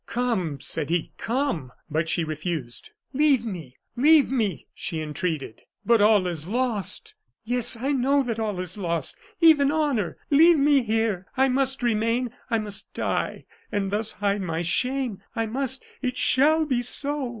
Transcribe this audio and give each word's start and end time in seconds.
"Come!" 0.07 0.59
said 0.59 0.89
he, 0.89 1.11
"come!" 1.19 1.71
But 1.87 2.09
she 2.09 2.23
refused. 2.23 2.89
"Leave 3.13 3.45
me, 3.45 3.77
leave 3.95 4.31
me!" 4.31 4.65
she 4.73 4.99
entreated. 4.99 5.61
"But 5.85 6.01
all 6.01 6.25
is 6.25 6.47
lost!" 6.47 7.13
"Yes, 7.43 7.77
I 7.77 7.91
know 7.91 8.23
that 8.23 8.39
all 8.39 8.59
is 8.59 8.79
lost 8.79 9.15
even 9.41 9.69
honor. 9.71 10.17
Leave 10.31 10.57
me 10.57 10.81
here. 10.81 11.27
I 11.37 11.49
must 11.49 11.83
remain; 11.83 12.31
I 12.49 12.57
must 12.57 12.95
die, 12.95 13.45
and 13.71 13.91
thus 13.91 14.13
hide 14.13 14.41
my 14.41 14.63
shame. 14.63 15.21
I 15.35 15.45
must, 15.45 15.85
it 16.01 16.17
shall 16.17 16.65
be 16.65 16.81
so!" 16.81 17.29